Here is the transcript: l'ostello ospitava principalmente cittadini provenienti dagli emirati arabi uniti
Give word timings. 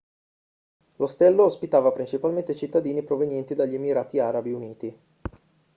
l'ostello 0.95 1.43
ospitava 1.43 1.91
principalmente 1.91 2.55
cittadini 2.55 3.03
provenienti 3.03 3.53
dagli 3.53 3.75
emirati 3.75 4.17
arabi 4.17 4.51
uniti 4.51 4.99